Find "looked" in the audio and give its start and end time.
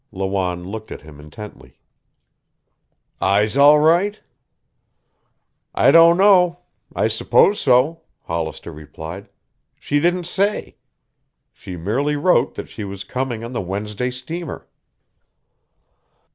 0.63-0.91